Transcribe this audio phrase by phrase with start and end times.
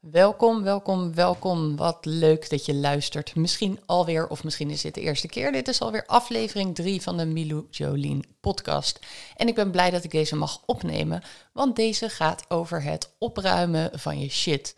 [0.00, 1.76] Welkom, welkom, welkom.
[1.76, 3.34] Wat leuk dat je luistert.
[3.34, 5.52] Misschien alweer, of misschien is dit de eerste keer.
[5.52, 8.98] Dit is alweer aflevering 3 van de Milou Jolien podcast.
[9.36, 13.98] En ik ben blij dat ik deze mag opnemen, want deze gaat over het opruimen
[13.98, 14.76] van je shit.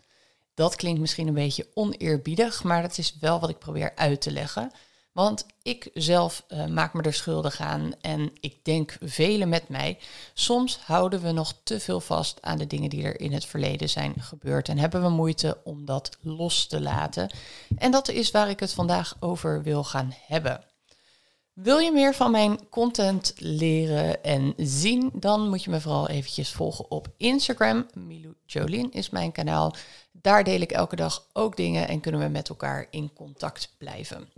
[0.53, 4.31] Dat klinkt misschien een beetje oneerbiedig, maar dat is wel wat ik probeer uit te
[4.31, 4.71] leggen.
[5.13, 9.99] Want ik zelf uh, maak me er schuldig aan en ik denk velen met mij.
[10.33, 13.89] Soms houden we nog te veel vast aan de dingen die er in het verleden
[13.89, 17.29] zijn gebeurd en hebben we moeite om dat los te laten.
[17.77, 20.63] En dat is waar ik het vandaag over wil gaan hebben.
[21.53, 26.51] Wil je meer van mijn content leren en zien, dan moet je me vooral eventjes
[26.51, 27.85] volgen op Instagram.
[27.93, 29.75] Milou Jolien is mijn kanaal.
[30.11, 34.29] Daar deel ik elke dag ook dingen en kunnen we met elkaar in contact blijven.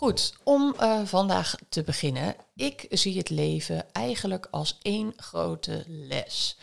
[0.00, 2.36] Goed, om uh, vandaag te beginnen.
[2.54, 6.56] Ik zie het leven eigenlijk als één grote les.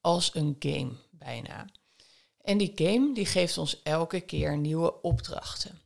[0.00, 1.66] Als een game bijna.
[2.40, 5.80] En die game die geeft ons elke keer nieuwe opdrachten.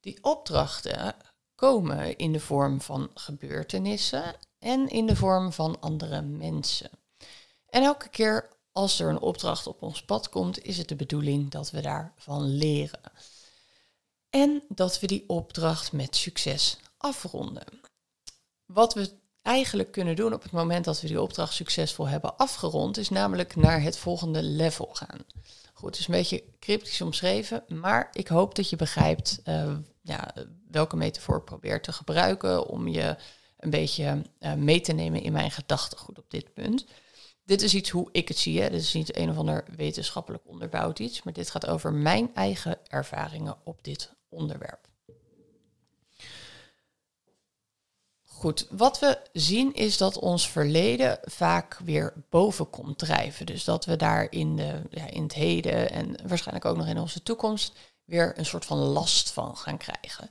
[0.00, 1.14] Die opdrachten
[1.54, 6.90] komen in de vorm van gebeurtenissen en in de vorm van andere mensen.
[7.66, 11.50] En elke keer als er een opdracht op ons pad komt, is het de bedoeling
[11.50, 13.12] dat we daarvan leren.
[14.30, 17.80] En dat we die opdracht met succes afronden.
[18.66, 19.10] Wat we
[19.42, 23.56] eigenlijk kunnen doen op het moment dat we die opdracht succesvol hebben afgerond, is namelijk
[23.56, 25.24] naar het volgende level gaan.
[25.72, 30.34] Goed, het is een beetje cryptisch omschreven, maar ik hoop dat je begrijpt uh, ja,
[30.70, 33.16] welke metafoor ik probeer te gebruiken om je
[33.58, 36.86] een beetje uh, mee te nemen in mijn gedachtegoed op dit punt.
[37.44, 38.60] Dit is iets hoe ik het zie.
[38.60, 38.70] Hè.
[38.70, 42.78] Dit is niet een of ander wetenschappelijk onderbouwd iets, maar dit gaat over mijn eigen
[42.88, 44.88] ervaringen op dit onderwerp.
[48.38, 53.46] Goed, wat we zien is dat ons verleden vaak weer boven komt drijven.
[53.46, 56.98] Dus dat we daar in, de, ja, in het heden en waarschijnlijk ook nog in
[56.98, 57.72] onze toekomst
[58.04, 60.28] weer een soort van last van gaan krijgen.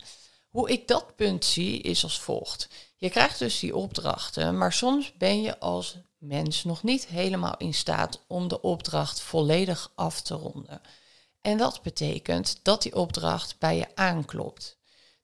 [0.49, 2.69] Hoe ik dat punt zie is als volgt.
[2.95, 7.73] Je krijgt dus die opdrachten, maar soms ben je als mens nog niet helemaal in
[7.73, 10.81] staat om de opdracht volledig af te ronden.
[11.47, 14.77] En dat betekent dat die opdracht bij je aanklopt.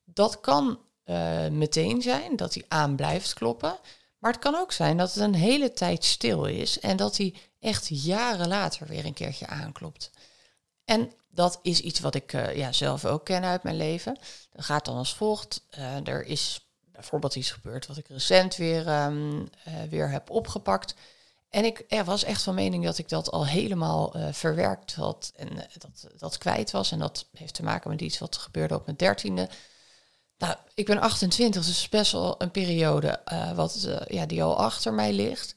[0.04, 3.78] Dat kan uh, meteen zijn, dat hij aan blijft kloppen.
[4.18, 7.36] Maar het kan ook zijn dat het een hele tijd stil is en dat hij
[7.60, 10.12] echt jaren later weer een keertje aanklopt.
[10.86, 14.18] En dat is iets wat ik uh, ja, zelf ook ken uit mijn leven.
[14.52, 15.66] Dat gaat dan als volgt.
[15.78, 19.50] Uh, er is bijvoorbeeld iets gebeurd wat ik recent weer, um,
[19.90, 20.96] weer heb opgepakt.
[21.54, 25.54] En ik was echt van mening dat ik dat al helemaal uh, verwerkt had en
[25.54, 26.92] uh, dat dat kwijt was.
[26.92, 29.50] En dat heeft te maken met iets wat gebeurde op mijn dertiende.
[30.38, 34.94] Nou, ik ben 28, dus best wel een periode uh, wat, ja, die al achter
[34.94, 35.56] mij ligt.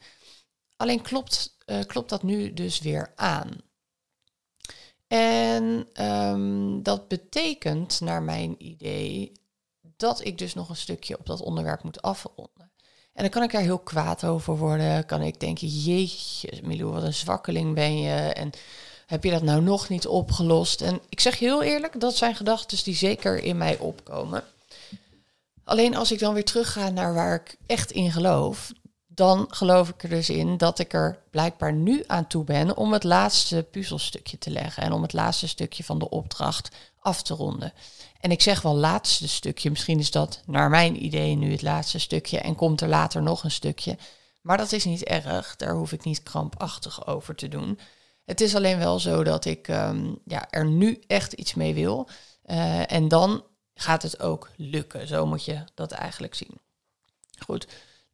[0.77, 1.57] Alleen klopt,
[1.87, 3.57] klopt dat nu dus weer aan.
[5.07, 9.33] En um, dat betekent, naar mijn idee,
[9.81, 12.71] dat ik dus nog een stukje op dat onderwerp moet afronden.
[13.17, 15.07] En dan kan ik er heel kwaad over worden.
[15.07, 18.15] Kan ik denken, jeetje, Milou, wat een zwakkeling ben je.
[18.15, 18.51] En
[19.07, 20.81] heb je dat nou nog niet opgelost?
[20.81, 24.45] En ik zeg heel eerlijk, dat zijn gedachten die zeker in mij opkomen.
[25.65, 28.73] Alleen als ik dan weer terugga naar waar ik echt in geloof,
[29.17, 32.93] dan geloof ik er dus in dat ik er blijkbaar nu aan toe ben om
[32.93, 36.69] het laatste puzzelstukje te leggen en om het laatste stukje van de opdracht
[37.01, 37.73] af te ronden.
[38.21, 41.99] En ik zeg wel laatste stukje, misschien is dat naar mijn idee nu het laatste
[41.99, 43.99] stukje en komt er later nog een stukje.
[44.41, 47.79] Maar dat is niet erg, daar hoef ik niet krampachtig over te doen.
[48.25, 52.09] Het is alleen wel zo dat ik um, ja, er nu echt iets mee wil.
[52.47, 53.45] Uh, en dan
[53.75, 55.07] gaat het ook lukken.
[55.09, 56.61] Zo moet je dat eigenlijk zien.
[57.45, 57.67] Goed.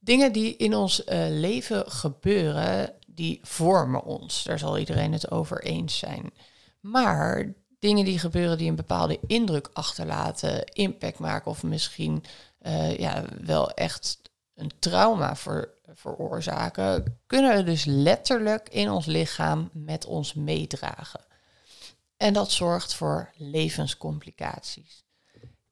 [0.04, 4.42] Dingen die in ons uh, leven gebeuren, die vormen ons.
[4.42, 6.32] Daar zal iedereen het over eens zijn.
[6.80, 12.24] Maar dingen die gebeuren die een bepaalde indruk achterlaten, impact maken of misschien
[12.62, 14.20] uh, ja, wel echt
[14.54, 15.36] een trauma
[15.94, 21.20] veroorzaken, kunnen dus letterlijk in ons lichaam met ons meedragen.
[22.16, 25.04] En dat zorgt voor levenscomplicaties.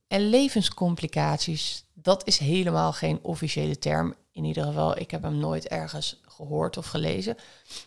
[0.06, 4.14] En levenscomplicaties, dat is helemaal geen officiële term.
[4.32, 7.36] In ieder geval, ik heb hem nooit ergens gehoord of gelezen.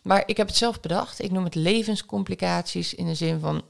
[0.03, 1.21] Maar ik heb het zelf bedacht.
[1.21, 3.63] Ik noem het levenscomplicaties in de zin van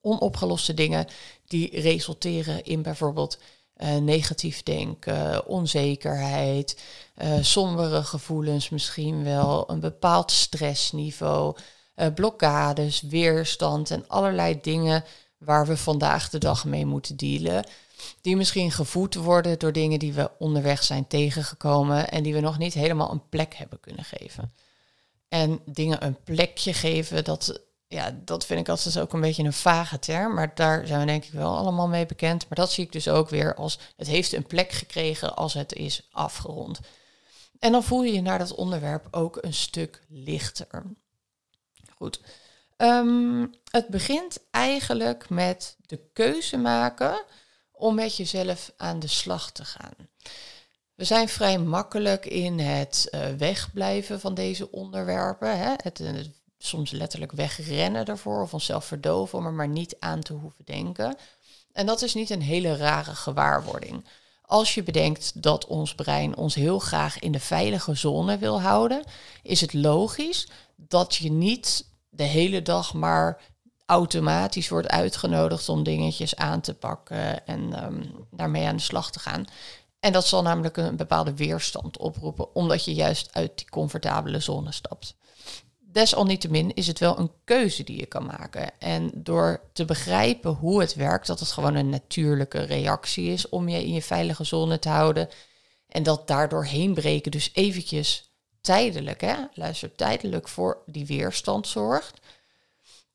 [0.00, 1.06] onopgeloste dingen
[1.46, 3.38] die resulteren in bijvoorbeeld
[3.76, 6.82] uh, negatief denken, onzekerheid,
[7.22, 11.56] uh, sombere gevoelens misschien wel, een bepaald stressniveau,
[11.96, 15.04] uh, blokkades, weerstand en allerlei dingen
[15.38, 17.64] waar we vandaag de dag mee moeten dealen.
[18.20, 22.58] Die misschien gevoed worden door dingen die we onderweg zijn tegengekomen en die we nog
[22.58, 24.52] niet helemaal een plek hebben kunnen geven.
[25.28, 29.52] En dingen een plekje geven, dat, ja, dat vind ik altijd ook een beetje een
[29.52, 30.34] vage term.
[30.34, 32.48] Maar daar zijn we denk ik wel allemaal mee bekend.
[32.48, 35.72] Maar dat zie ik dus ook weer als het heeft een plek gekregen als het
[35.72, 36.80] is afgerond.
[37.58, 40.82] En dan voel je je naar dat onderwerp ook een stuk lichter.
[41.96, 42.20] Goed.
[42.76, 47.24] Ehm, het begint eigenlijk met de keuze maken
[47.80, 49.94] om met jezelf aan de slag te gaan.
[50.94, 55.58] We zijn vrij makkelijk in het uh, wegblijven van deze onderwerpen.
[55.58, 55.72] Hè?
[55.76, 56.14] Het, eh,
[56.58, 61.16] soms letterlijk wegrennen ervoor of onszelf verdoven om er maar niet aan te hoeven denken.
[61.72, 64.04] En dat is niet een hele rare gewaarwording.
[64.42, 69.04] Als je bedenkt dat ons brein ons heel graag in de veilige zone wil houden,
[69.42, 73.40] is het logisch dat je niet de hele dag maar
[73.90, 79.18] automatisch wordt uitgenodigd om dingetjes aan te pakken en um, daarmee aan de slag te
[79.18, 79.44] gaan.
[80.00, 84.72] En dat zal namelijk een bepaalde weerstand oproepen, omdat je juist uit die comfortabele zone
[84.72, 85.14] stapt.
[85.78, 88.78] Desalniettemin is het wel een keuze die je kan maken.
[88.78, 93.68] En door te begrijpen hoe het werkt, dat het gewoon een natuurlijke reactie is om
[93.68, 95.28] je in je veilige zone te houden.
[95.88, 102.20] En dat daardoor heen breken dus eventjes tijdelijk, hè, luister, tijdelijk voor die weerstand zorgt.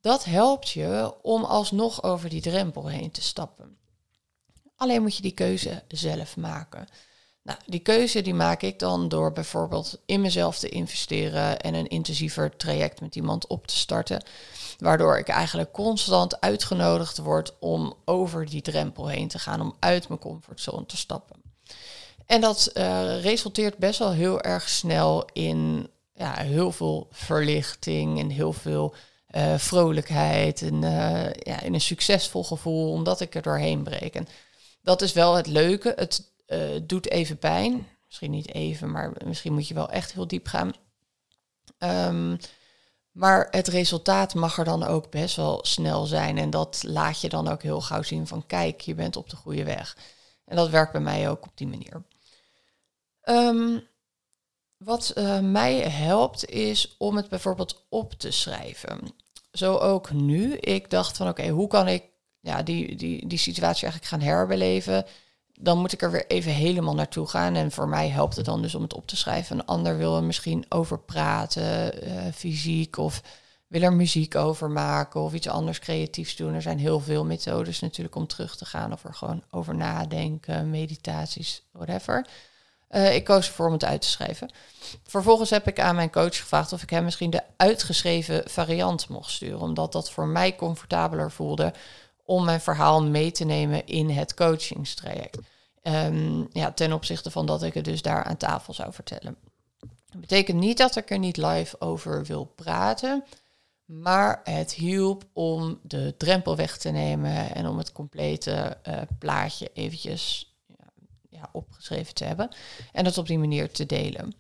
[0.06, 3.78] Dat helpt je om alsnog over die drempel heen te stappen.
[4.76, 6.88] Alleen moet je die keuze zelf maken.
[7.44, 11.88] Nou, die keuze die maak ik dan door bijvoorbeeld in mezelf te investeren en een
[11.88, 14.24] intensiever traject met iemand op te starten.
[14.78, 20.08] Waardoor ik eigenlijk constant uitgenodigd word om over die drempel heen te gaan, om uit
[20.08, 21.42] mijn comfortzone te stappen.
[22.26, 28.30] En dat uh, resulteert best wel heel erg snel in ja, heel veel verlichting en
[28.30, 28.96] heel veel
[29.36, 34.16] uh, vrolijkheid en uh, ja, in een succesvol gevoel, omdat ik er doorheen breek.
[34.16, 34.28] En
[34.82, 35.94] dat is wel het leuke.
[35.96, 37.88] Het uh, doet even pijn.
[38.06, 40.74] Misschien niet even, maar misschien moet je wel echt heel diep gaan.
[41.80, 42.38] Um,
[43.12, 46.38] maar het resultaat mag er dan ook best wel snel zijn.
[46.38, 49.36] En dat laat je dan ook heel gauw zien van kijk, je bent op de
[49.36, 49.98] goede weg.
[50.46, 52.04] En dat werkt bij mij ook op die manier.
[53.24, 53.88] Um,
[54.78, 59.16] wat mij helpt is om het bijvoorbeeld op te schrijven.
[59.58, 60.54] Zo ook nu.
[60.54, 62.04] Ik dacht van oké, hoe kan ik
[62.40, 65.06] ja, die, die, die situatie eigenlijk gaan herbeleven?
[65.60, 67.56] dan moet ik er weer even helemaal naartoe gaan.
[67.56, 69.60] En voor mij helpt het dan dus om het op te schrijven.
[69.60, 73.22] Een ander wil er misschien over praten, uh, fysiek, of
[73.68, 76.54] wil er muziek over maken of iets anders creatiefs doen.
[76.54, 80.70] Er zijn heel veel methodes natuurlijk om terug te gaan of er gewoon over nadenken,
[80.70, 82.28] meditaties, whatever.
[82.96, 84.52] Uh, ik koos ervoor om het uit te schrijven.
[85.04, 89.32] Vervolgens heb ik aan mijn coach gevraagd of ik hem misschien de uitgeschreven variant mocht
[89.32, 91.74] sturen, omdat dat voor mij comfortabeler voelde
[92.26, 95.38] om mijn verhaal mee te nemen in het coachingstraject.
[95.84, 99.36] Um, ja, ten opzichte van dat ik het dus daar aan tafel zou vertellen.
[100.06, 103.24] Dat betekent niet dat ik er niet live over wil praten,
[103.86, 109.70] maar het hielp om de drempel weg te nemen en om het complete uh, plaatje
[109.74, 110.55] eventjes
[111.52, 112.50] opgeschreven te hebben
[112.92, 114.36] en het op die manier te delen.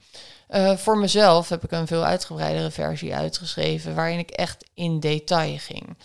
[0.49, 5.57] Uh, voor mezelf heb ik een veel uitgebreidere versie uitgeschreven waarin ik echt in detail
[5.57, 5.97] ging.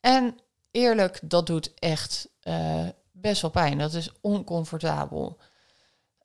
[0.00, 0.38] En
[0.70, 3.78] eerlijk, dat doet echt uh, best wel pijn.
[3.78, 5.38] Dat is oncomfortabel.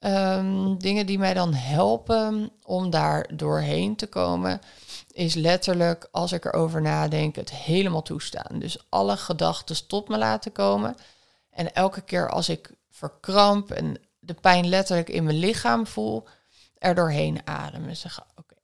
[0.04, 4.60] Um, dingen die mij dan helpen om daar doorheen te komen,
[5.12, 8.58] is letterlijk als ik erover nadenk, het helemaal toestaan.
[8.58, 10.96] Dus alle gedachten tot me laten komen.
[11.50, 13.98] En elke keer als ik verkramp en
[14.34, 16.28] de pijn letterlijk in mijn lichaam voel,
[16.78, 17.96] er doorheen ademen.
[17.96, 18.54] Zeggen, oké,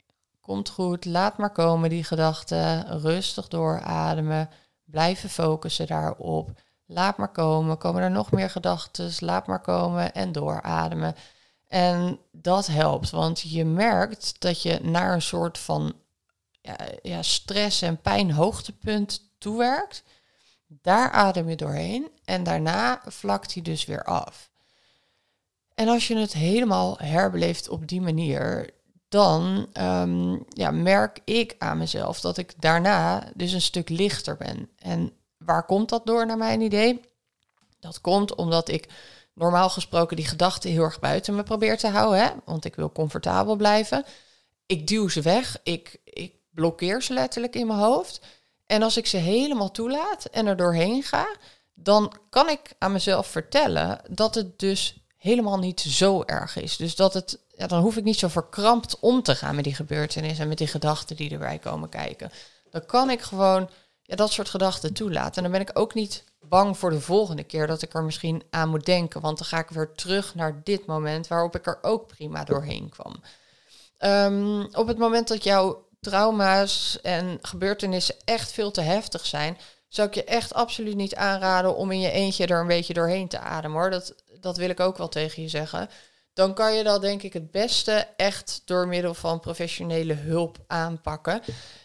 [0.41, 4.49] komt goed, laat maar komen die gedachten, rustig doorademen
[4.85, 6.51] blijven focussen daarop.
[6.87, 7.79] Laat maar komen.
[7.79, 9.13] Komen er nog meer gedachten?
[9.19, 11.15] Laat maar komen en doorademen.
[11.67, 15.95] En dat helpt, want je merkt dat je naar een soort van
[17.03, 20.03] ja, stress- en pijnhoogtepunt toewerkt.
[20.67, 24.51] Daar adem je doorheen en daarna vlakt hij dus weer af.
[25.77, 28.71] En als je het helemaal herbeleeft op die manier,
[29.09, 34.69] dan um, ja, merk ik aan mezelf dat ik daarna dus een stuk lichter ben.
[34.79, 37.01] En waar komt dat door, naar mijn idee?
[37.81, 38.89] Dat komt omdat ik
[39.35, 42.31] normaal gesproken die gedachten heel erg buiten me probeer te houden, hè?
[42.45, 44.05] want ik wil comfortabel blijven.
[44.67, 48.21] Ik duw ze weg, ik, ik blokkeer ze letterlijk in mijn hoofd.
[48.67, 51.37] En als ik ze helemaal toelaat en er doorheen ga,
[51.75, 56.77] dan kan ik aan mezelf vertellen dat het dus helemaal niet zo erg is.
[56.77, 59.75] Dus dat het ja, dan hoef ik niet zo verkrampt om te gaan met die
[59.75, 62.31] gebeurtenissen en met die gedachten die erbij komen kijken.
[62.71, 63.71] Dan kan ik gewoon
[64.03, 65.37] ja, dat soort gedachten toelaten.
[65.37, 68.43] En dan ben ik ook niet bang voor de volgende keer dat ik er misschien
[68.51, 69.21] aan moet denken.
[69.21, 72.89] Want dan ga ik weer terug naar dit moment waarop ik er ook prima doorheen
[72.89, 73.23] kwam.
[73.99, 79.59] Um, op het moment dat jouw trauma's en gebeurtenissen echt veel te heftig zijn,
[79.89, 83.29] zou ik je echt absoluut niet aanraden om in je eentje er een beetje doorheen
[83.29, 83.91] te ademen hoor.
[83.91, 85.89] Dat, dat wil ik ook wel tegen je zeggen.
[86.37, 91.41] Dan kan je dat denk ik het beste echt door middel van professionele hulp aanpakken.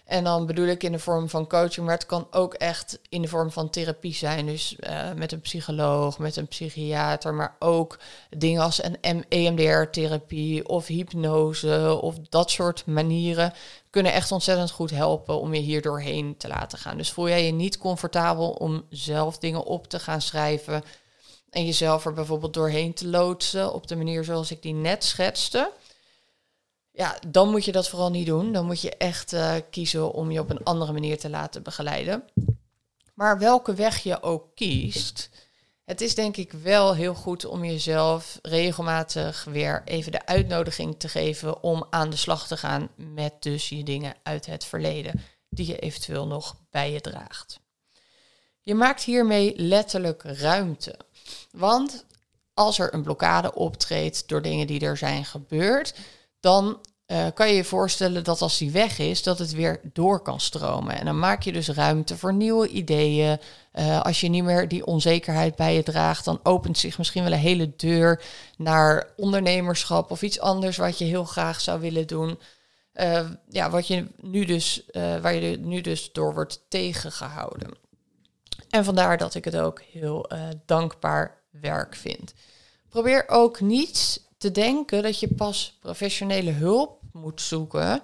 [0.05, 3.21] En dan bedoel ik in de vorm van coaching, maar het kan ook echt in
[3.21, 4.45] de vorm van therapie zijn.
[4.45, 10.87] Dus uh, met een psycholoog, met een psychiater, maar ook dingen als een EMDR-therapie of
[10.87, 13.53] hypnose of dat soort manieren
[13.89, 16.97] kunnen echt ontzettend goed helpen om je hier doorheen te laten gaan.
[16.97, 20.83] Dus voel jij je niet comfortabel om zelf dingen op te gaan schrijven
[21.51, 25.71] en jezelf er bijvoorbeeld doorheen te loodsen op de manier zoals ik die net schetste
[26.91, 28.51] ja, dan moet je dat vooral niet doen.
[28.51, 32.23] Dan moet je echt uh, kiezen om je op een andere manier te laten begeleiden.
[33.13, 35.29] Maar welke weg je ook kiest,
[35.85, 41.09] het is denk ik wel heel goed om jezelf regelmatig weer even de uitnodiging te
[41.09, 45.67] geven om aan de slag te gaan met dus je dingen uit het verleden die
[45.67, 47.59] je eventueel nog bij je draagt.
[48.59, 50.95] Je maakt hiermee letterlijk ruimte.
[51.51, 52.05] Want
[52.53, 55.93] als er een blokkade optreedt door dingen die er zijn gebeurd,
[56.39, 56.79] dan
[57.11, 60.39] uh, kan je je voorstellen dat als die weg is, dat het weer door kan
[60.39, 60.99] stromen.
[60.99, 63.39] En dan maak je dus ruimte voor nieuwe ideeën.
[63.73, 67.31] Uh, als je niet meer die onzekerheid bij je draagt, dan opent zich misschien wel
[67.31, 68.23] een hele deur
[68.57, 72.39] naar ondernemerschap of iets anders wat je heel graag zou willen doen.
[72.93, 77.69] Uh, ja, wat je nu dus, waar je nu dus door wordt tegengehouden.
[78.71, 80.29] En vandaar dat ik het ook heel
[80.65, 82.33] dankbaar werk vind.
[82.89, 88.01] Probeer ook niet te denken dat je pas professionele hulp moet zoeken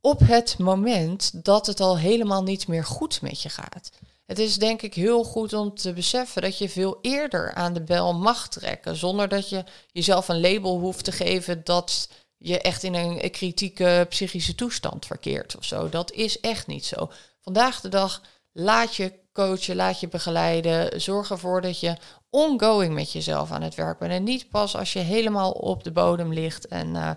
[0.00, 3.90] op het moment dat het al helemaal niet meer goed met je gaat.
[4.26, 7.82] Het is denk ik heel goed om te beseffen dat je veel eerder aan de
[7.82, 12.82] bel mag trekken, zonder dat je jezelf een label hoeft te geven dat je echt
[12.82, 15.88] in een kritieke psychische toestand verkeert of zo.
[15.88, 17.10] Dat is echt niet zo.
[17.40, 21.96] Vandaag de dag laat je coachen, laat je begeleiden, zorg ervoor dat je
[22.30, 25.92] ongoing met jezelf aan het werk bent en niet pas als je helemaal op de
[25.92, 27.10] bodem ligt en uh,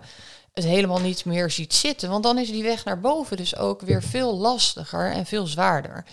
[0.52, 2.10] het helemaal niet meer ziet zitten.
[2.10, 6.04] Want dan is die weg naar boven dus ook weer veel lastiger en veel zwaarder.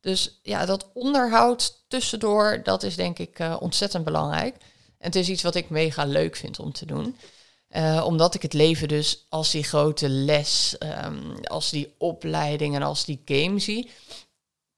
[0.00, 4.54] Dus ja, dat onderhoud tussendoor, dat is denk ik uh, ontzettend belangrijk.
[4.98, 7.16] En het is iets wat ik mega leuk vind om te doen.
[7.70, 12.82] Uh, omdat ik het leven dus als die grote les, um, als die opleiding en
[12.82, 13.90] als die game zie.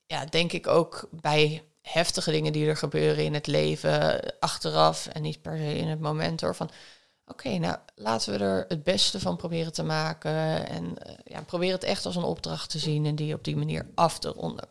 [0.05, 5.21] Ja, denk ik ook bij heftige dingen die er gebeuren in het leven achteraf en
[5.21, 6.55] niet per se in het moment hoor.
[6.55, 6.69] Van
[7.27, 10.67] Oké, nou laten we er het beste van proberen te maken.
[10.67, 13.55] En uh, ja, probeer het echt als een opdracht te zien en die op die
[13.55, 14.67] manier af te ronden.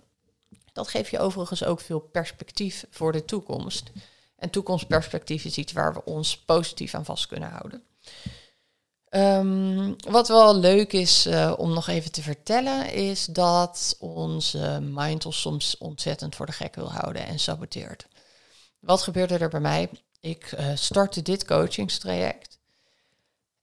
[0.73, 3.91] Dat geeft je overigens ook veel perspectief voor de toekomst.
[4.37, 7.83] En toekomstperspectief is iets waar we ons positief aan vast kunnen houden.
[9.14, 15.26] Um, wat wel leuk is uh, om nog even te vertellen, is dat onze mind
[15.26, 18.07] ons soms ontzettend voor de gek wil houden en saboteert.
[18.78, 19.90] Wat gebeurde er bij mij?
[20.21, 22.59] Ik uh, startte dit coachingstraject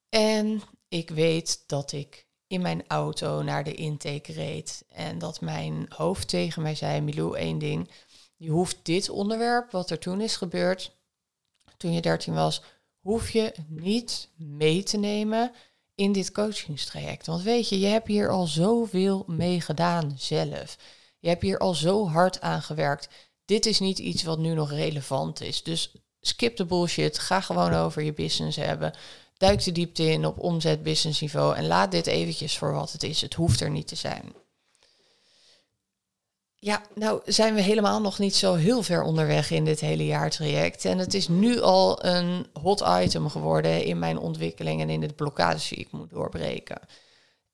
[0.08, 5.86] en ik weet dat ik in mijn auto naar de intake reed en dat mijn
[5.88, 7.90] hoofd tegen mij zei, Milou, één ding,
[8.36, 10.96] je hoeft dit onderwerp, wat er toen is gebeurd,
[11.76, 12.62] toen je 13 was,
[13.00, 15.52] hoef je niet mee te nemen
[15.94, 17.26] in dit coachingstraject.
[17.26, 20.76] Want weet je, je hebt hier al zoveel mee gedaan zelf.
[21.18, 23.08] Je hebt hier al zo hard aan gewerkt.
[23.44, 25.62] Dit is niet iets wat nu nog relevant is.
[25.62, 27.18] Dus skip de bullshit.
[27.18, 28.92] Ga gewoon over je business hebben.
[29.36, 31.56] Duik de diepte in op omzet, business niveau.
[31.56, 33.20] En laat dit eventjes voor wat het is.
[33.20, 34.32] Het hoeft er niet te zijn.
[36.62, 40.84] Ja, nou zijn we helemaal nog niet zo heel ver onderweg in dit hele jaartraject.
[40.84, 45.12] En het is nu al een hot item geworden in mijn ontwikkeling en in de
[45.12, 46.80] blokkades die ik moet doorbreken.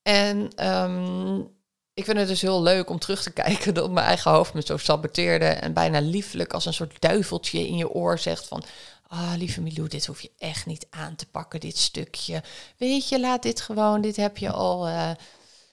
[0.02, 1.54] En um,
[1.94, 4.62] ik vind het dus heel leuk om terug te kijken dat mijn eigen hoofd me
[4.64, 8.62] zo saboteerde en bijna lieflijk als een soort duiveltje in je oor zegt van,
[9.08, 12.42] ah lieve Milou, dit hoef je echt niet aan te pakken, dit stukje.
[12.76, 15.10] Weet je, laat dit gewoon, dit heb je al, uh,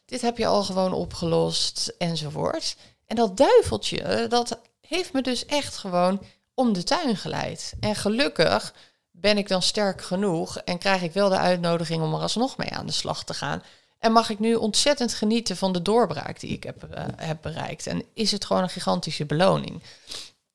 [0.05, 2.75] dit heb je al gewoon opgelost enzovoort.
[3.13, 6.21] En dat duiveltje, dat heeft me dus echt gewoon
[6.53, 7.73] om de tuin geleid.
[7.79, 8.73] En gelukkig
[9.11, 12.69] ben ik dan sterk genoeg en krijg ik wel de uitnodiging om er alsnog mee
[12.69, 13.63] aan de slag te gaan.
[13.99, 17.87] En mag ik nu ontzettend genieten van de doorbraak die ik heb, uh, heb bereikt.
[17.87, 19.83] En is het gewoon een gigantische beloning.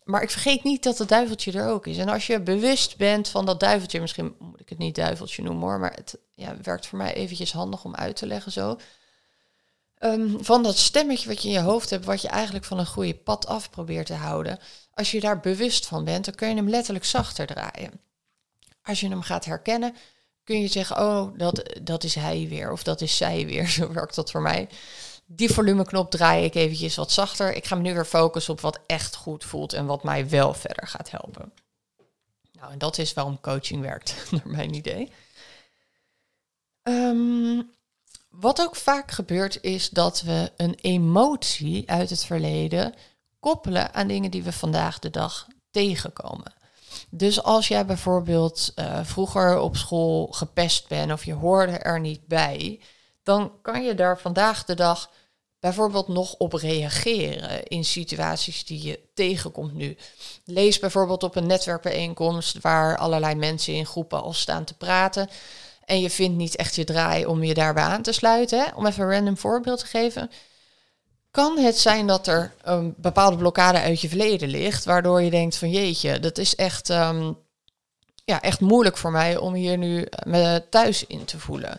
[0.05, 1.99] Maar ik vergeet niet dat het duiveltje er ook is.
[1.99, 5.63] En als je bewust bent van dat duiveltje, misschien moet ik het niet duiveltje noemen
[5.63, 8.79] hoor, maar het ja, werkt voor mij eventjes handig om uit te leggen zo.
[10.01, 12.87] Um, van dat stemmetje wat je in je hoofd hebt, wat je eigenlijk van een
[12.87, 14.59] goede pad af probeert te houden.
[14.95, 18.01] Als je daar bewust van bent, dan kun je hem letterlijk zachter draaien.
[18.83, 19.95] Als je hem gaat herkennen,
[20.45, 23.69] kun je zeggen, oh, dat, dat is hij weer of dat is zij weer.
[23.79, 24.69] Zo werkt dat voor mij.
[25.27, 27.55] Die volumeknop draai ik eventjes wat zachter.
[27.55, 30.55] Ik ga me nu weer focussen op wat echt goed voelt en wat mij wel
[30.55, 31.53] verder gaat helpen.
[32.53, 35.13] Nou, en dat is waarom coaching werkt, naar mijn idee.
[36.83, 37.63] Ehm,
[38.29, 42.95] wat ook vaak gebeurt is dat we een emotie uit het verleden
[43.41, 46.53] koppelen aan dingen die we vandaag de dag tegenkomen.
[47.11, 52.27] Dus als jij bijvoorbeeld uh, vroeger op school gepest bent of je hoorde er niet
[52.27, 52.81] bij,
[53.23, 55.11] dan kan je daar vandaag de dag
[55.61, 59.97] bijvoorbeeld nog op reageren in situaties die je tegenkomt nu.
[60.45, 65.29] Lees bijvoorbeeld op een netwerkbijeenkomst waar allerlei mensen in groepen al staan te praten.
[65.89, 68.59] En je vindt niet echt je draai om je daarbij aan te sluiten.
[68.59, 68.65] Hè?
[68.75, 70.31] Om even een random voorbeeld te geven.
[71.31, 75.57] Kan het zijn dat er een bepaalde blokkade uit je verleden ligt, waardoor je denkt
[75.57, 77.39] van jeetje, dat is echt, um,
[78.25, 81.79] ja, echt moeilijk voor mij om hier nu me thuis in te voelen.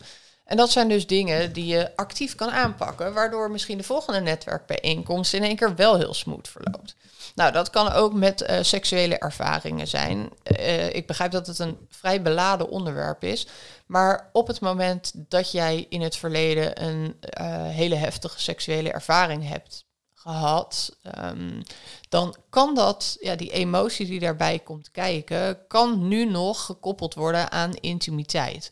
[0.49, 5.33] En dat zijn dus dingen die je actief kan aanpakken, waardoor misschien de volgende netwerkbijeenkomst
[5.33, 6.95] in één keer wel heel smooth verloopt.
[7.35, 10.29] Nou, dat kan ook met uh, seksuele ervaringen zijn.
[10.59, 13.47] Uh, ik begrijp dat het een vrij beladen onderwerp is.
[13.85, 19.47] Maar op het moment dat jij in het verleden een uh, hele heftige seksuele ervaring
[19.47, 21.63] hebt gehad, um,
[22.09, 27.51] dan kan dat, ja, die emotie die daarbij komt kijken, kan nu nog gekoppeld worden
[27.51, 28.71] aan intimiteit.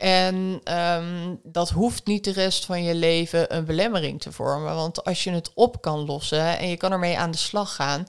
[0.00, 4.74] En um, dat hoeft niet de rest van je leven een belemmering te vormen.
[4.74, 8.06] Want als je het op kan lossen en je kan ermee aan de slag gaan,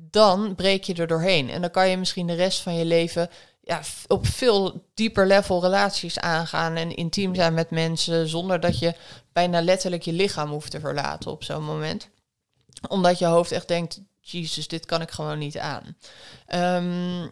[0.00, 1.50] dan breek je er doorheen.
[1.50, 3.30] En dan kan je misschien de rest van je leven
[3.62, 8.94] ja, op veel dieper level relaties aangaan en intiem zijn met mensen zonder dat je
[9.32, 12.08] bijna letterlijk je lichaam hoeft te verlaten op zo'n moment.
[12.88, 15.96] Omdat je hoofd echt denkt, Jezus, dit kan ik gewoon niet aan.
[16.84, 17.30] Um,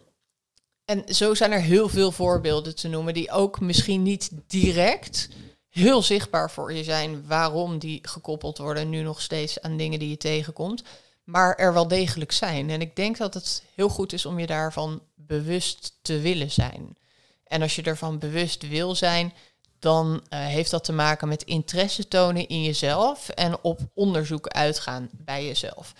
[0.87, 5.29] en zo zijn er heel veel voorbeelden te noemen die ook misschien niet direct
[5.69, 10.09] heel zichtbaar voor je zijn waarom die gekoppeld worden nu nog steeds aan dingen die
[10.09, 10.83] je tegenkomt,
[11.23, 12.69] maar er wel degelijk zijn.
[12.69, 16.97] En ik denk dat het heel goed is om je daarvan bewust te willen zijn.
[17.43, 19.33] En als je ervan bewust wil zijn,
[19.79, 25.09] dan uh, heeft dat te maken met interesse tonen in jezelf en op onderzoek uitgaan
[25.11, 25.93] bij jezelf.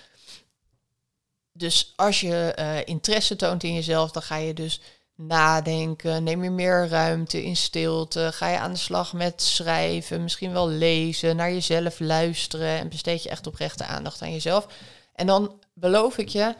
[1.58, 4.82] Dus als je uh, interesse toont in jezelf, dan ga je dus
[5.16, 10.52] nadenken, neem je meer ruimte in stilte, ga je aan de slag met schrijven, misschien
[10.52, 14.68] wel lezen, naar jezelf luisteren en besteed je echt oprechte aandacht aan jezelf.
[15.14, 16.56] En dan beloof ik je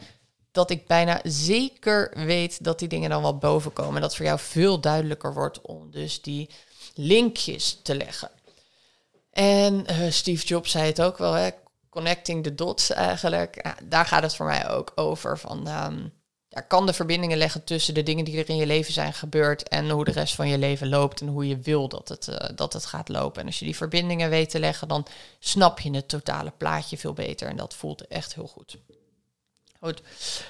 [0.52, 3.94] dat ik bijna zeker weet dat die dingen dan wel boven komen.
[3.94, 6.50] En dat voor jou veel duidelijker wordt om dus die
[6.94, 8.30] linkjes te leggen.
[9.30, 11.50] En uh, Steve Jobs zei het ook wel, hè,
[11.90, 13.74] connecting the dots eigenlijk.
[13.84, 15.38] Daar gaat het voor mij ook over.
[15.38, 16.12] Van, um,
[16.48, 19.68] ja, kan de verbindingen leggen tussen de dingen die er in je leven zijn gebeurd
[19.68, 22.36] en hoe de rest van je leven loopt en hoe je wil dat het, uh,
[22.54, 23.40] dat het gaat lopen.
[23.40, 25.06] En als je die verbindingen weet te leggen, dan
[25.38, 27.48] snap je het totale plaatje veel beter.
[27.48, 28.78] En dat voelt echt heel goed.
[29.80, 30.02] Goed.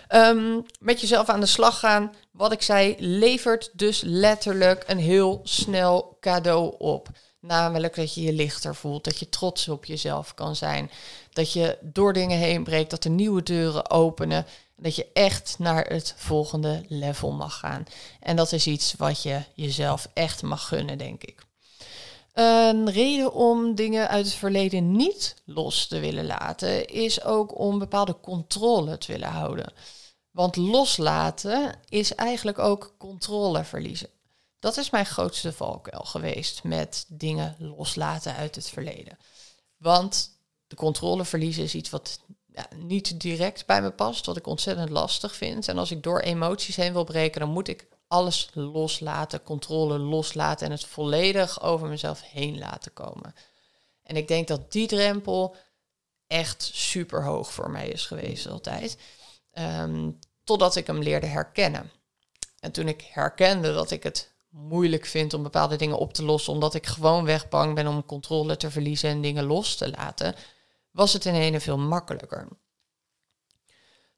[0.09, 2.15] Um, met jezelf aan de slag gaan.
[2.31, 7.09] Wat ik zei, levert dus letterlijk een heel snel cadeau op.
[7.41, 10.91] Namelijk dat je je lichter voelt, dat je trots op jezelf kan zijn.
[11.39, 14.47] Dat je door dingen heen breekt, dat er nieuwe deuren openen.
[14.77, 17.85] Dat je echt naar het volgende level mag gaan.
[18.21, 21.47] En dat is iets wat je jezelf echt mag gunnen, denk ik.
[22.33, 27.79] Een reden om dingen uit het verleden niet los te willen laten, is ook om
[27.79, 29.73] bepaalde controle te willen houden.
[30.31, 34.09] Want loslaten is eigenlijk ook controle verliezen.
[34.59, 39.19] Dat is mijn grootste valkuil geweest met dingen loslaten uit het verleden.
[39.77, 40.37] Want
[40.69, 42.21] de controle verliezen is iets wat
[42.77, 45.69] niet direct bij me past, wat ik ontzettend lastig vind.
[45.69, 50.67] En als ik door emoties heen wil breken, dan moet ik alles loslaten, controle loslaten
[50.67, 53.35] en het volledig over mezelf heen laten komen.
[54.03, 55.57] En ik denk dat die drempel
[56.27, 58.99] echt super hoog voor mij is geweest altijd.
[59.53, 61.91] Um, totdat ik hem leerde herkennen.
[62.61, 66.53] En toen ik herkende dat ik het moeilijk vind om bepaalde dingen op te lossen,
[66.53, 70.35] omdat ik gewoon weg bang ben om controle te verliezen en dingen los te laten,
[70.99, 72.49] was het in ene veel makkelijker.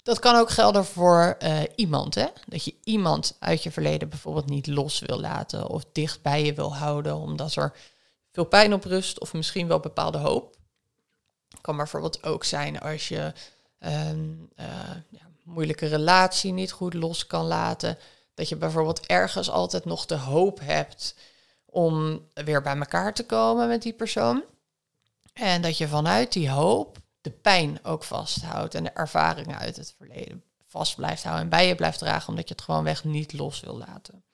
[0.02, 2.14] Dat kan ook gelden voor uh, iemand.
[2.14, 2.26] Hè?
[2.46, 6.54] Dat je iemand uit je verleden bijvoorbeeld niet los wil laten of dicht bij je
[6.54, 7.72] wil houden, omdat er
[8.32, 10.56] veel pijn op rust of misschien wel bepaalde hoop.
[11.60, 13.32] Kan bijvoorbeeld ook zijn als je
[13.78, 14.66] een uh,
[15.08, 17.98] ja, moeilijke relatie niet goed los kan laten.
[18.34, 21.14] Dat je bijvoorbeeld ergens altijd nog de hoop hebt
[21.64, 24.44] om weer bij elkaar te komen met die persoon.
[25.40, 29.94] En dat je vanuit die hoop de pijn ook vasthoudt en de ervaringen uit het
[29.96, 33.32] verleden vast blijft houden en bij je blijft dragen, omdat je het gewoon weg niet
[33.32, 34.24] los wil laten.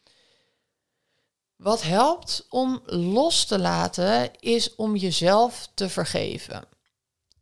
[1.56, 6.64] Wat helpt om los te laten is om jezelf te vergeven.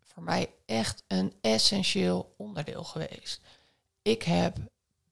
[0.02, 3.40] Voor mij echt een essentieel onderdeel geweest.
[4.02, 4.56] Ik heb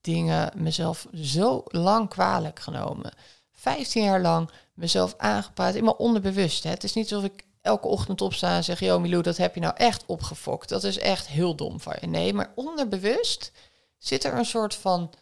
[0.01, 3.13] dingen mezelf zo lang kwalijk genomen.
[3.51, 6.63] 15 jaar lang mezelf aangepraat in mijn onderbewust.
[6.63, 6.69] Hè.
[6.69, 9.61] Het is niet alsof ik elke ochtend opsta en zeg: Yo, Milou, dat heb je
[9.61, 10.69] nou echt opgefokt.
[10.69, 12.07] Dat is echt heel dom van je.
[12.07, 13.51] Nee, maar onderbewust
[13.97, 15.13] zit er een soort van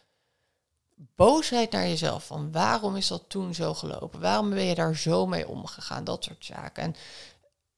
[0.94, 2.26] boosheid naar jezelf.
[2.26, 4.20] Van waarom is dat toen zo gelopen?
[4.20, 6.04] Waarom ben je daar zo mee omgegaan?
[6.04, 6.82] Dat soort zaken.
[6.82, 6.94] En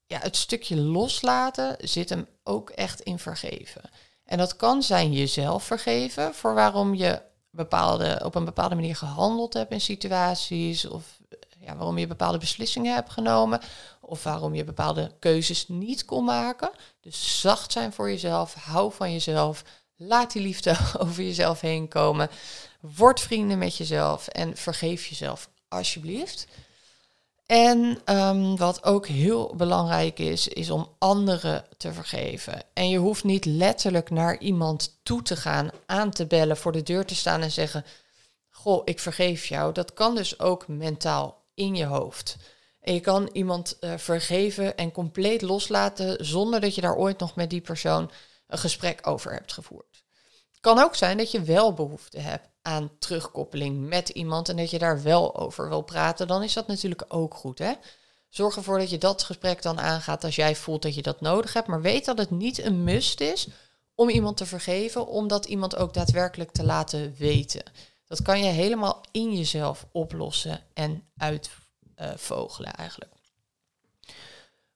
[0.07, 3.83] ja, het stukje loslaten zit hem ook echt in vergeven.
[4.25, 9.55] En dat kan zijn jezelf vergeven voor waarom je bepaalde, op een bepaalde manier gehandeld
[9.55, 10.89] hebt in situaties.
[10.89, 11.19] Of
[11.59, 13.61] ja, waarom je bepaalde beslissingen hebt genomen.
[14.07, 16.71] Of waarom je bepaalde keuzes niet kon maken.
[17.01, 18.55] Dus zacht zijn voor jezelf.
[18.55, 19.65] Hou van jezelf.
[19.97, 22.31] Laat die liefde over jezelf heen komen.
[22.81, 26.47] Word vrienden met jezelf en vergeef jezelf alsjeblieft.
[27.47, 32.63] En ehm, wat ook heel belangrijk is, is om anderen te vergeven.
[32.73, 36.83] En je hoeft niet letterlijk naar iemand toe te gaan, aan te bellen, voor de
[36.83, 37.85] deur te staan en zeggen:
[38.51, 39.73] Goh, ik vergeef jou.
[39.73, 42.37] Dat kan dus ook mentaal in je hoofd.
[42.85, 47.35] En je kan iemand uh, vergeven en compleet loslaten zonder dat je daar ooit nog
[47.35, 48.11] met die persoon
[48.47, 50.05] een gesprek over hebt gevoerd.
[50.51, 54.71] Het kan ook zijn dat je wel behoefte hebt aan terugkoppeling met iemand en dat
[54.71, 57.59] je daar wel over wil praten, dan is dat natuurlijk ook goed.
[57.59, 57.73] Hè?
[58.29, 61.53] Zorg ervoor dat je dat gesprek dan aangaat als jij voelt dat je dat nodig
[61.53, 61.69] hebt.
[61.69, 63.49] Maar weet dat het niet een must is
[63.95, 67.63] om iemand te vergeven, om dat iemand ook daadwerkelijk te laten weten.
[68.07, 71.64] Dat kan je helemaal in jezelf oplossen en uitvogelen
[72.01, 73.13] uh, eigenlijk.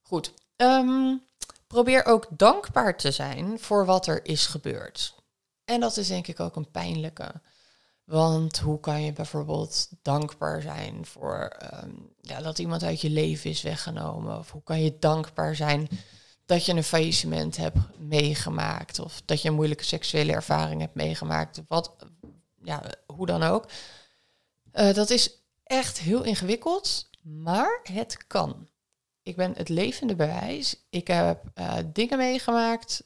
[0.02, 0.33] Goed.
[0.57, 1.16] Ehm,
[1.66, 5.14] probeer ook dankbaar te zijn voor wat er is gebeurd.
[5.64, 7.33] En dat is denk ik ook een pijnlijke.
[8.04, 13.50] Want hoe kan je bijvoorbeeld dankbaar zijn voor ehm, ja, dat iemand uit je leven
[13.50, 14.38] is weggenomen?
[14.38, 15.88] Of hoe kan je dankbaar zijn
[16.46, 18.98] dat je een faillissement hebt meegemaakt?
[18.98, 21.62] Of dat je een moeilijke seksuele ervaring hebt meegemaakt?
[21.66, 21.92] Wat,
[22.62, 23.68] ja, hoe dan ook.
[24.74, 25.31] Uh, dat is
[25.64, 28.69] echt heel ingewikkeld, maar het kan.
[29.23, 30.77] Ik ben het levende bewijs.
[30.91, 33.05] Ik heb uh, dingen meegemaakt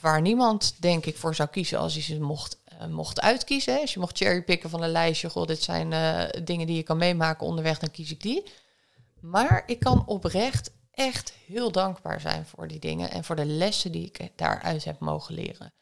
[0.00, 3.80] waar niemand, denk ik, voor zou kiezen als hij ze mocht uh, mocht uitkiezen.
[3.80, 6.96] Als je mocht cherrypicken van een lijstje, goh, dit zijn uh, dingen die je kan
[6.96, 8.42] meemaken onderweg, dan kies ik die.
[9.20, 13.92] Maar ik kan oprecht echt heel dankbaar zijn voor die dingen en voor de lessen
[13.92, 15.72] die ik daaruit heb mogen leren.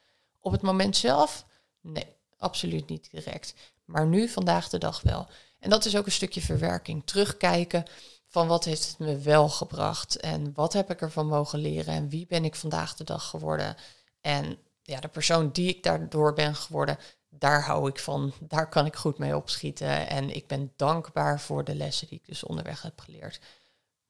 [0.41, 1.45] Op het moment zelf,
[1.81, 2.07] nee,
[2.39, 3.55] absoluut niet direct.
[3.85, 5.27] Maar nu, vandaag de dag wel.
[5.65, 7.07] En dat is ook een stukje verwerking.
[7.07, 7.85] Terugkijken
[8.27, 12.09] van wat heeft het me wel gebracht en wat heb ik ervan mogen leren en
[12.09, 13.77] wie ben ik vandaag de dag geworden.
[14.21, 16.99] En ja, de persoon die ik daardoor ben geworden,
[17.29, 18.33] daar hou ik van.
[18.41, 20.09] Daar kan ik goed mee opschieten.
[20.09, 23.41] En ik ben dankbaar voor de lessen die ik dus onderweg heb geleerd.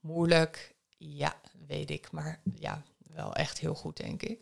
[0.00, 1.34] Moeilijk, ja,
[1.66, 2.10] weet ik.
[2.12, 4.40] Maar ja, wel echt heel goed, denk ik.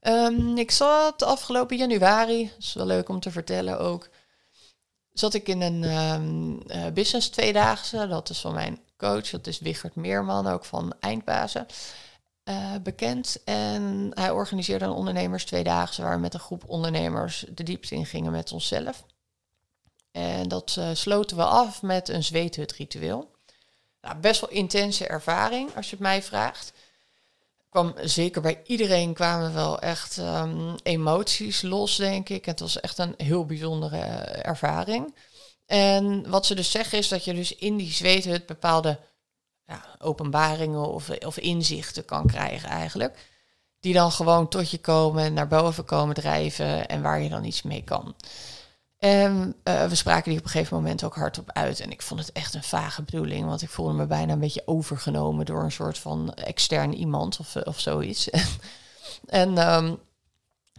[0.00, 4.08] Um, ik zat afgelopen januari, dat is wel leuk om te vertellen ook,
[5.18, 8.06] zat ik in een um, uh, business tweedaagse.
[8.08, 11.66] Dat is van mijn coach, dat is Wichert Meerman, ook van Eindbazen.
[12.44, 13.42] Uh, bekend.
[13.44, 18.06] En hij organiseerde een ondernemers tweedaagse waar we met een groep ondernemers de diepte in
[18.06, 19.04] gingen met onszelf.
[20.10, 23.30] En dat uh, sloten we af met een zweethutritueel.
[24.00, 26.72] Nou, best wel intense ervaring, als je het mij vraagt.
[27.68, 32.44] Kwam, zeker bij iedereen kwamen wel echt um, emoties los, denk ik.
[32.44, 35.14] Het was echt een heel bijzondere uh, ervaring.
[35.66, 38.98] En wat ze dus zeggen is dat je dus in die zweethut bepaalde
[39.64, 43.26] ja, openbaringen of, of inzichten kan krijgen eigenlijk.
[43.80, 47.62] Die dan gewoon tot je komen, naar boven komen drijven en waar je dan iets
[47.62, 48.14] mee kan.
[48.98, 51.80] En uh, we spraken die op een gegeven moment ook hardop uit.
[51.80, 54.62] En ik vond het echt een vage bedoeling, want ik voelde me bijna een beetje
[54.66, 58.30] overgenomen door een soort van extern iemand of, of zoiets.
[59.26, 59.98] en um,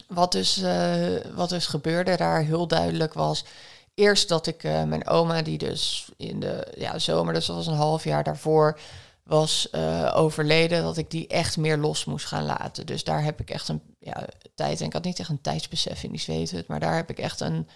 [0.08, 3.46] wat, dus, uh, wat dus gebeurde daar heel duidelijk was,
[3.94, 7.74] eerst dat ik mijn oma, die dus in de ja, zomer, dus dat was een
[7.74, 8.80] half jaar daarvoor,
[9.24, 9.74] was
[10.14, 12.86] overleden, dat ik die echt meer los moest gaan laten.
[12.86, 16.04] Dus daar heb ik echt een ja, tijd, en ik had niet echt een tijdsbesef
[16.04, 17.68] in die zweethut, maar daar heb ik echt een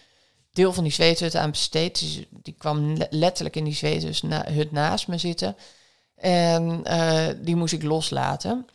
[0.53, 1.99] deel van die zweethut aan besteed.
[1.99, 5.55] Dus die kwam letterlijk in die zweethut na, naast me zitten.
[6.15, 8.67] En uh, die moest ik loslaten.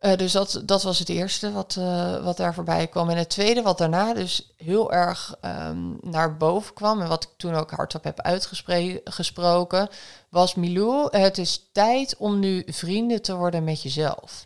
[0.00, 3.10] Uh, dus dat, dat was het eerste wat, uh, wat daar voorbij kwam.
[3.10, 7.00] En het tweede wat daarna dus heel erg um, naar boven kwam...
[7.00, 9.88] en wat ik toen ook hardop heb uitgesproken...
[10.28, 14.44] was Milou, het is tijd om nu vrienden te worden met jezelf.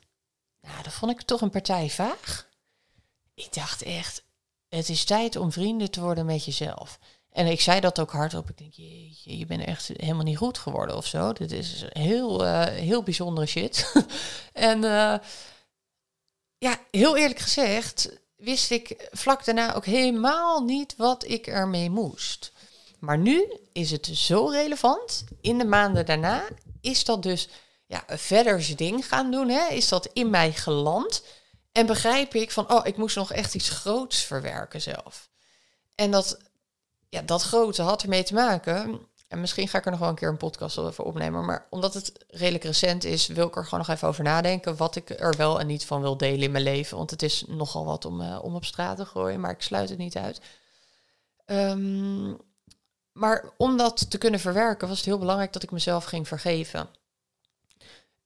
[0.60, 2.46] Nou, dat vond ik toch een partij vaag.
[3.34, 4.22] Ik dacht echt,
[4.68, 6.98] het is tijd om vrienden te worden met jezelf.
[7.32, 8.50] En ik zei dat ook hardop.
[8.50, 11.32] Ik denk, jeetje, je bent echt helemaal niet goed geworden of zo.
[11.32, 13.92] Dit is heel, uh, heel bijzondere shit.
[14.52, 15.14] en uh,
[16.58, 22.52] ja, heel eerlijk gezegd, wist ik vlak daarna ook helemaal niet wat ik ermee moest.
[22.98, 25.24] Maar nu is het zo relevant.
[25.40, 26.44] In de maanden daarna
[26.80, 27.48] is dat dus
[27.86, 29.48] ja, verder zijn ding gaan doen.
[29.48, 29.68] Hè?
[29.68, 31.22] Is dat in mij geland?
[31.76, 35.30] En begrijp ik van, oh, ik moest nog echt iets groots verwerken zelf.
[35.94, 36.38] En dat,
[37.08, 39.00] ja, dat grote had ermee te maken.
[39.28, 41.44] En misschien ga ik er nog wel een keer een podcast over opnemen.
[41.44, 44.76] Maar omdat het redelijk recent is, wil ik er gewoon nog even over nadenken.
[44.76, 46.96] Wat ik er wel en niet van wil delen in mijn leven.
[46.96, 49.40] Want het is nogal wat om, uh, om op straat te gooien.
[49.40, 50.40] Maar ik sluit het niet uit.
[51.46, 52.40] Um,
[53.12, 56.88] maar om dat te kunnen verwerken, was het heel belangrijk dat ik mezelf ging vergeven.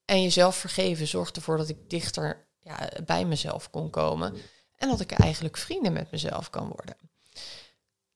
[0.04, 4.34] En jezelf vergeven zorgt ervoor dat ik dichter ja, bij mezelf kon komen.
[4.76, 6.96] En dat ik eigenlijk vrienden met mezelf kan worden.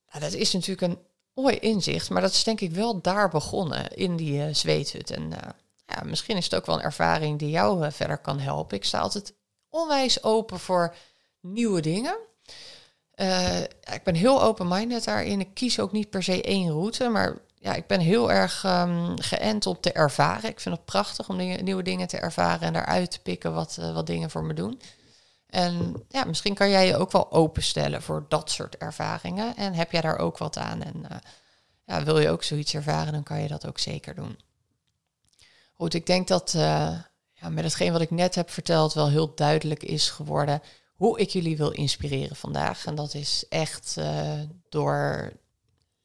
[0.09, 0.98] Nou, dat is natuurlijk een
[1.35, 5.11] mooi inzicht, maar dat is denk ik wel daar begonnen, in die uh, zweethut.
[5.11, 5.38] En uh,
[5.87, 8.76] ja, misschien is het ook wel een ervaring die jou uh, verder kan helpen.
[8.76, 9.35] Ik sta altijd
[9.68, 10.94] onwijs open voor
[11.40, 12.16] nieuwe dingen.
[13.92, 15.40] ik ben heel open-minded daarin.
[15.40, 19.20] Ik kies ook niet per se één route, maar ja, ik ben heel erg um,
[19.20, 20.50] geënt op te ervaren.
[20.50, 23.77] Ik vind het prachtig om dingen, nieuwe dingen te ervaren en daaruit te pikken wat,
[23.77, 24.81] wat dingen voor me doen.
[25.46, 29.57] En ja, misschien kan jij je ook wel openstellen voor dat soort ervaringen.
[29.57, 30.83] En heb jij daar ook wat aan?
[30.83, 31.16] En uh,
[31.85, 34.38] ja, wil je ook zoiets ervaren, dan kan je dat ook zeker doen.
[35.74, 36.98] Goed, ik denk dat uh,
[37.33, 40.62] ja, met hetgeen wat ik net heb verteld wel heel duidelijk is geworden
[40.94, 42.87] hoe ik jullie wil inspireren vandaag.
[42.87, 43.96] En dat is echt
[44.68, 45.33] door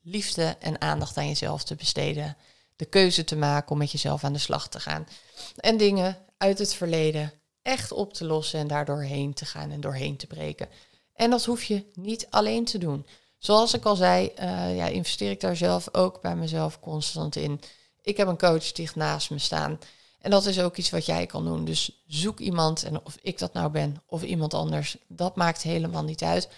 [0.09, 2.37] liefde en aandacht aan jezelf te besteden.
[2.75, 5.07] De keuze te maken om met jezelf aan de slag te gaan.
[5.55, 9.81] En dingen uit het verleden echt op te lossen en daardoor heen te gaan en
[9.81, 10.69] doorheen te breken.
[11.13, 13.05] En dat hoef je niet alleen te doen.
[13.37, 17.61] Zoals ik al zei, uh, ja, investeer ik daar zelf ook bij mezelf constant in.
[18.01, 19.79] Ik heb een coach die naast me staan.
[20.21, 21.65] En dat is ook iets wat jij kan doen.
[21.65, 26.03] Dus zoek iemand, en of ik dat nou ben of iemand anders, dat maakt helemaal
[26.03, 26.49] niet uit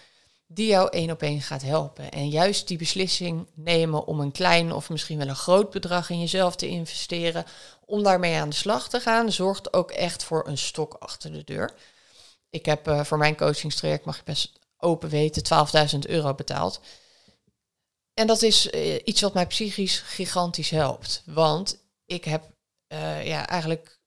[0.53, 2.11] die jou één op één gaat helpen.
[2.11, 6.19] En juist die beslissing nemen om een klein of misschien wel een groot bedrag in
[6.19, 7.45] jezelf te investeren,
[7.85, 11.43] om daarmee aan de slag te gaan, zorgt ook echt voor een stok achter de
[11.43, 11.73] deur.
[12.49, 16.81] Ik heb uh, voor mijn coachingstraject, mag je best open weten, 12.000 euro betaald.
[18.13, 21.23] En dat is uh, iets wat mij psychisch gigantisch helpt.
[21.25, 22.43] Want ik heb
[22.93, 23.99] uh, ja, eigenlijk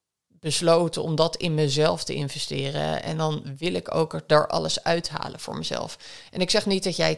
[0.44, 3.02] besloten om dat in mezelf te investeren.
[3.02, 5.98] En dan wil ik ook er daar alles uithalen voor mezelf.
[6.30, 7.16] En ik zeg niet dat jij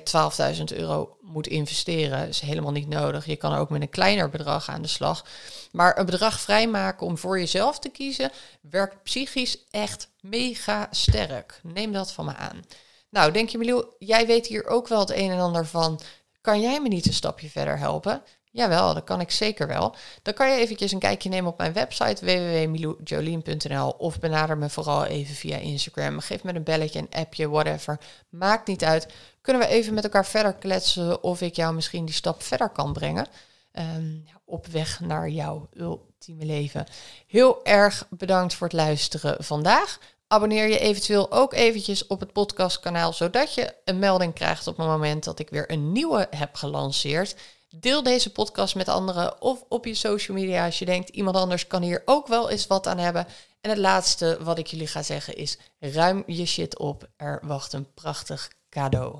[0.59, 2.19] 12.000 euro moet investeren.
[2.19, 3.27] Dat is helemaal niet nodig.
[3.27, 5.25] Je kan ook met een kleiner bedrag aan de slag.
[5.73, 11.61] Maar een bedrag vrijmaken om voor jezelf te kiezen, werkt psychisch echt mega sterk.
[11.63, 12.65] Neem dat van me aan.
[13.11, 16.01] Nou, denk je, Milieu, jij weet hier ook wel het een en ander van.
[16.41, 18.23] Kan jij me niet een stapje verder helpen?
[18.57, 19.95] Jawel, dat kan ik zeker wel.
[20.23, 25.05] Dan kan je eventjes een kijkje nemen op mijn website www.miloujolien.nl of benader me vooral
[25.05, 26.21] even via Instagram.
[26.21, 27.99] Geef me een belletje, een appje, whatever.
[28.29, 29.09] Maakt niet uit.
[29.41, 32.93] Kunnen we even met elkaar verder kletsen of ik jou misschien die stap verder kan
[32.93, 33.27] brengen.
[33.73, 36.87] Um, op weg naar jouw ultieme leven.
[37.27, 39.99] Heel erg bedankt voor het luisteren vandaag.
[40.29, 44.87] Abonneer je eventueel ook eventjes op het podcastkanaal, zodat je een melding krijgt op het
[44.87, 47.37] moment dat ik weer een nieuwe heb gelanceerd.
[47.81, 51.67] Deel deze podcast met anderen of op je social media als je denkt iemand anders
[51.67, 53.27] kan hier ook wel eens wat aan hebben.
[53.61, 57.09] En het laatste wat ik jullie ga zeggen is ruim je shit op.
[57.17, 59.19] Er wacht een prachtig cadeau.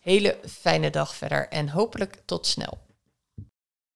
[0.00, 2.78] Hele fijne dag verder en hopelijk tot snel.